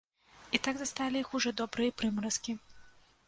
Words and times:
І 0.57 0.59
так 0.67 0.75
засталі 0.79 1.19
іх 1.25 1.29
ужо 1.39 1.53
добрыя 1.61 1.95
прымаразкі. 2.03 2.57